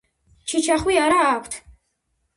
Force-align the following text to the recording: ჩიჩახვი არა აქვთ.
ჩიჩახვი 0.53 0.97
არა 1.03 1.21
აქვთ. 1.35 1.61